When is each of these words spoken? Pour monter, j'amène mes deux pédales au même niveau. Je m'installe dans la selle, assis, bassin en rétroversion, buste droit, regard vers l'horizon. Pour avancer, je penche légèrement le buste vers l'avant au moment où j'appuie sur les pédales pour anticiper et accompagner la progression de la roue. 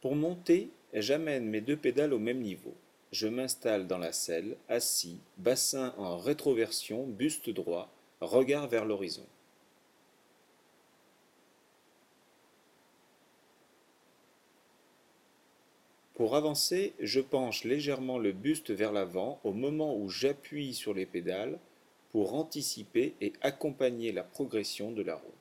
Pour 0.00 0.14
monter, 0.14 0.70
j'amène 0.92 1.46
mes 1.46 1.60
deux 1.60 1.76
pédales 1.76 2.12
au 2.12 2.18
même 2.18 2.40
niveau. 2.40 2.74
Je 3.12 3.28
m'installe 3.28 3.86
dans 3.86 3.98
la 3.98 4.12
selle, 4.12 4.56
assis, 4.68 5.18
bassin 5.38 5.94
en 5.96 6.18
rétroversion, 6.18 7.06
buste 7.06 7.50
droit, 7.50 7.90
regard 8.20 8.68
vers 8.68 8.84
l'horizon. 8.84 9.26
Pour 16.16 16.34
avancer, 16.34 16.94
je 16.98 17.20
penche 17.20 17.64
légèrement 17.64 18.18
le 18.18 18.32
buste 18.32 18.70
vers 18.70 18.90
l'avant 18.90 19.38
au 19.44 19.52
moment 19.52 19.94
où 19.96 20.08
j'appuie 20.08 20.72
sur 20.72 20.94
les 20.94 21.04
pédales 21.04 21.58
pour 22.10 22.34
anticiper 22.34 23.14
et 23.20 23.34
accompagner 23.42 24.12
la 24.12 24.24
progression 24.24 24.92
de 24.92 25.02
la 25.02 25.16
roue. 25.16 25.35